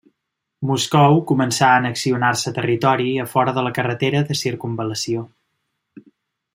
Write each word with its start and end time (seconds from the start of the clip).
Moscou 0.69 1.17
començà 1.31 1.67
a 1.73 1.75
annexionar-se 1.81 2.55
territori 2.57 3.11
a 3.25 3.27
fora 3.35 3.53
de 3.59 3.65
la 3.69 3.73
carretera 3.79 4.23
de 4.31 4.41
circumval·lació. 4.43 5.27